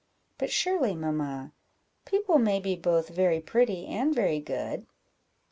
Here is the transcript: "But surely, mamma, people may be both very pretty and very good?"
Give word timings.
"But 0.39 0.49
surely, 0.49 0.95
mamma, 0.95 1.53
people 2.05 2.39
may 2.39 2.59
be 2.59 2.75
both 2.75 3.09
very 3.09 3.39
pretty 3.39 3.85
and 3.85 4.15
very 4.15 4.39
good?" 4.39 4.87